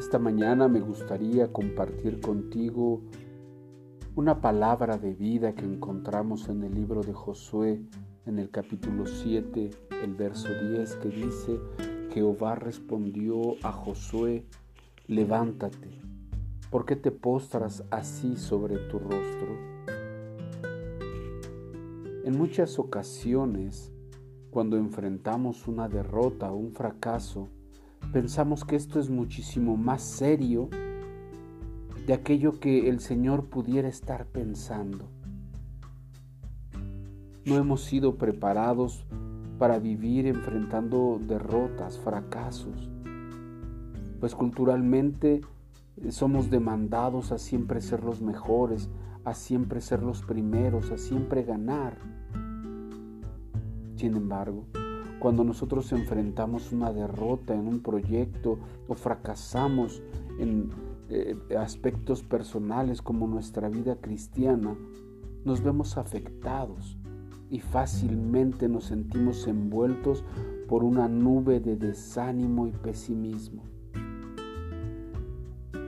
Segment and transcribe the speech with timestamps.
[0.00, 3.02] Esta mañana me gustaría compartir contigo
[4.16, 7.80] una palabra de vida que encontramos en el libro de Josué,
[8.26, 9.70] en el capítulo 7,
[10.02, 11.60] el verso 10, que dice,
[12.12, 14.44] Jehová respondió a Josué,
[15.06, 15.90] levántate,
[16.70, 19.56] ¿por qué te postras así sobre tu rostro?
[22.24, 23.92] En muchas ocasiones,
[24.50, 27.48] cuando enfrentamos una derrota o un fracaso,
[28.12, 30.68] pensamos que esto es muchísimo más serio
[32.06, 35.08] de aquello que el Señor pudiera estar pensando.
[37.44, 39.04] No hemos sido preparados
[39.58, 42.88] para vivir enfrentando derrotas, fracasos,
[44.20, 45.40] pues culturalmente
[45.96, 48.88] eh, somos demandados a siempre ser los mejores,
[49.24, 51.98] a siempre ser los primeros, a siempre ganar.
[53.96, 54.64] Sin embargo,
[55.18, 60.02] cuando nosotros enfrentamos una derrota en un proyecto o fracasamos
[60.38, 60.70] en
[61.08, 64.76] eh, aspectos personales como nuestra vida cristiana,
[65.44, 66.98] nos vemos afectados
[67.50, 70.24] y fácilmente nos sentimos envueltos
[70.68, 73.62] por una nube de desánimo y pesimismo.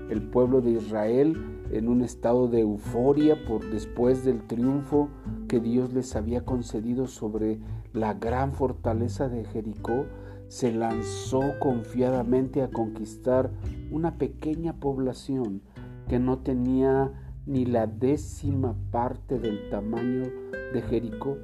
[0.08, 1.36] El pueblo de Israel
[1.70, 5.08] en un estado de euforia por después del triunfo
[5.51, 7.59] que Dios les había concedido sobre
[7.93, 10.07] la gran fortaleza de Jericó,
[10.47, 13.51] se lanzó confiadamente a conquistar
[13.91, 15.62] una pequeña población
[16.07, 17.12] que no tenía
[17.47, 20.31] ni la décima parte del tamaño
[20.73, 21.37] de Jericó.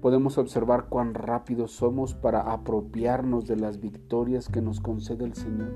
[0.00, 5.74] Podemos observar cuán rápidos somos para apropiarnos de las victorias que nos concede el Señor.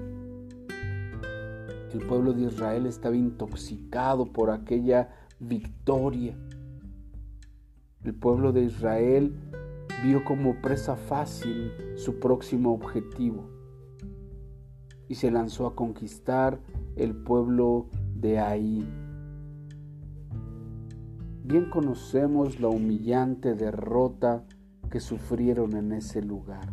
[1.92, 6.37] El pueblo de Israel estaba intoxicado por aquella victoria.
[8.05, 9.34] El pueblo de Israel
[10.03, 13.48] vio como presa fácil su próximo objetivo
[15.08, 16.61] y se lanzó a conquistar
[16.96, 18.86] el pueblo de ahí.
[21.45, 24.45] Bien conocemos la humillante derrota
[24.91, 26.73] que sufrieron en ese lugar.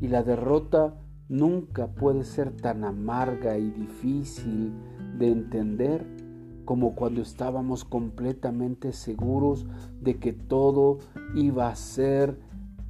[0.00, 0.94] Y la derrota
[1.28, 4.72] nunca puede ser tan amarga y difícil
[5.18, 6.23] de entender
[6.64, 9.66] como cuando estábamos completamente seguros
[10.00, 10.98] de que todo
[11.34, 12.38] iba a ser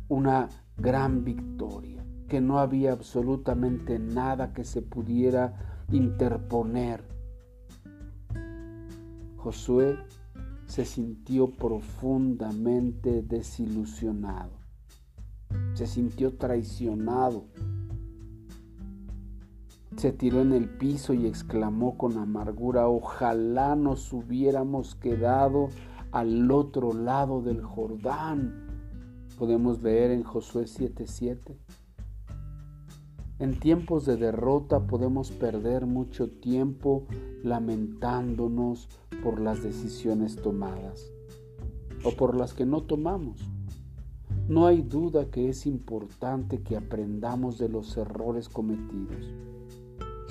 [0.09, 7.05] una gran victoria, que no había absolutamente nada que se pudiera interponer.
[9.37, 9.99] Josué
[10.67, 14.53] se sintió profundamente desilusionado,
[15.75, 17.47] se sintió traicionado
[19.97, 25.69] se tiró en el piso y exclamó con amargura, ojalá nos hubiéramos quedado
[26.13, 28.67] al otro lado del Jordán.
[29.39, 31.59] Podemos leer en Josué 7:7.
[33.41, 37.07] En tiempos de derrota podemos perder mucho tiempo
[37.43, 38.89] lamentándonos
[39.23, 41.11] por las decisiones tomadas
[42.05, 43.41] o por las que no tomamos.
[44.49, 49.33] No hay duda que es importante que aprendamos de los errores cometidos.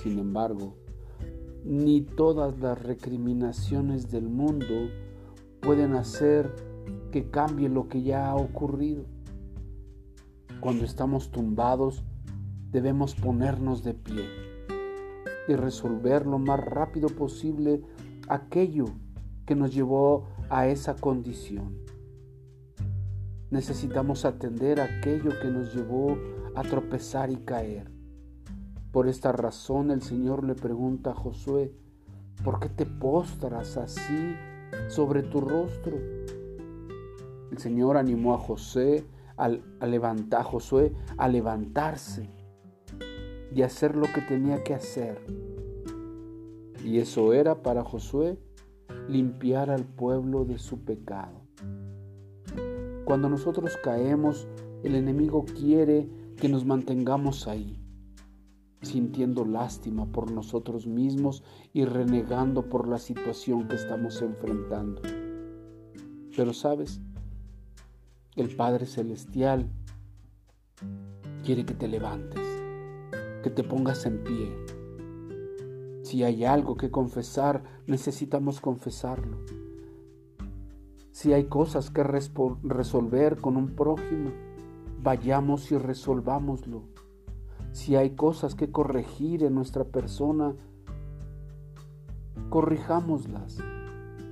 [0.03, 0.75] Sin embargo,
[1.63, 4.89] ni todas las recriminaciones del mundo
[5.61, 6.53] pueden hacer
[7.09, 9.05] que cambie lo que ya ha ocurrido.
[10.59, 12.03] Cuando estamos tumbados,
[12.69, 14.25] debemos ponernos de pie
[15.47, 17.81] y resolver lo más rápido posible
[18.27, 18.87] aquello
[19.45, 21.77] que nos llevó a esa condición.
[23.51, 26.17] Necesitamos atender aquello que nos llevó
[26.55, 27.92] a tropezar y caer.
[28.93, 31.73] Por esta razón el Señor le pregunta a Josué,
[32.43, 34.35] ¿por qué te postras así
[34.87, 35.97] sobre tu rostro?
[37.49, 39.03] El Señor animó a José
[39.35, 39.49] a,
[39.87, 42.29] levantar, a Josué a levantarse
[43.51, 45.25] y hacer lo que tenía que hacer.
[46.85, 48.38] Y eso era para Josué
[49.09, 51.41] limpiar al pueblo de su pecado.
[53.06, 54.47] Cuando nosotros caemos,
[54.83, 56.07] el enemigo quiere
[56.38, 57.82] que nos mantengamos ahí
[58.83, 61.44] sintiendo lástima por nosotros mismos
[61.74, 65.01] y renegando por la situación que estamos enfrentando.
[66.35, 67.01] Pero sabes,
[68.35, 69.69] el Padre Celestial
[71.44, 72.41] quiere que te levantes,
[73.44, 74.51] que te pongas en pie.
[76.03, 79.38] Si hay algo que confesar, necesitamos confesarlo.
[81.12, 84.31] Si hay cosas que resolver con un prójimo,
[85.01, 86.93] vayamos y resolvámoslo
[87.73, 90.55] si hay cosas que corregir en nuestra persona,
[92.49, 93.57] corrijámoslas,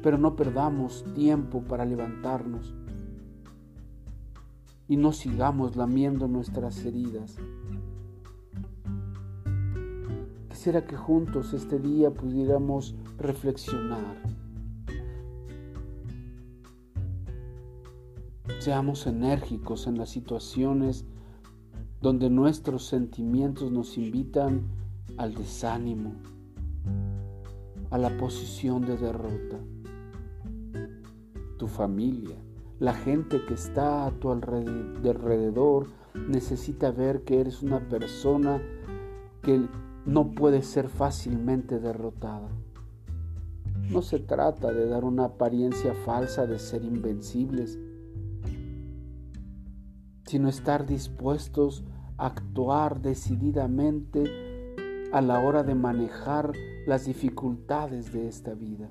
[0.03, 2.73] pero no perdamos tiempo para levantarnos
[4.87, 7.37] y no sigamos lamiendo nuestras heridas.
[10.49, 14.21] Quisiera que juntos este día pudiéramos reflexionar.
[18.59, 21.05] Seamos enérgicos en las situaciones
[22.01, 24.63] donde nuestros sentimientos nos invitan
[25.17, 26.13] al desánimo,
[27.91, 29.59] a la posición de derrota.
[31.57, 32.35] Tu familia,
[32.79, 35.87] la gente que está a tu alrededor,
[36.27, 38.59] necesita ver que eres una persona
[39.43, 39.67] que
[40.05, 42.49] no puede ser fácilmente derrotada.
[43.91, 47.77] No se trata de dar una apariencia falsa de ser invencibles,
[50.31, 51.83] sino estar dispuestos
[52.15, 54.31] a actuar decididamente
[55.11, 56.53] a la hora de manejar
[56.87, 58.89] las dificultades de esta vida.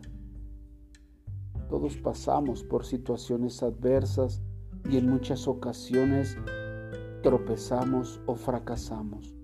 [1.70, 4.42] Todos pasamos por situaciones adversas
[4.90, 6.36] y en muchas ocasiones
[7.22, 9.34] tropezamos o fracasamos.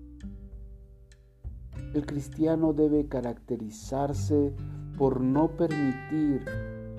[1.95, 4.53] El cristiano debe caracterizarse
[4.99, 6.45] por no permitir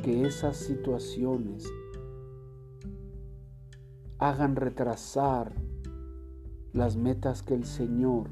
[0.02, 1.70] que esas situaciones
[4.18, 5.52] hagan retrasar
[6.72, 8.30] las metas que el Señor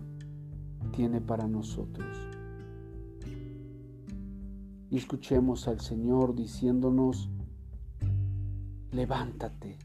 [0.92, 2.06] tiene para nosotros.
[4.90, 7.30] Y escuchemos al Señor diciéndonos,
[8.92, 9.78] levántate,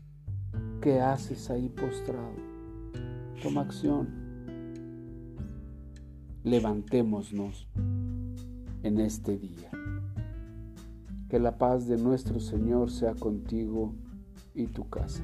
[0.81, 2.35] ¿qué haces ahí postrado?
[3.41, 4.21] Toma acción
[6.43, 7.67] levantémonos
[8.83, 9.69] en este día.
[11.29, 13.93] Que la paz de nuestro Señor sea contigo
[14.53, 15.23] y tu casa.